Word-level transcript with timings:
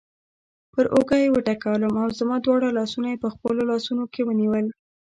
پر 0.73 0.85
اوږه 0.95 1.17
یې 1.23 1.29
وټکولم 1.33 1.93
او 2.01 2.07
زما 2.19 2.35
دواړه 2.45 2.69
لاسونه 2.77 3.07
یې 3.09 3.21
په 3.23 3.29
خپلو 3.33 3.61
لاسونو 3.71 4.03
کې 4.13 4.21
ونیول. 4.25 4.65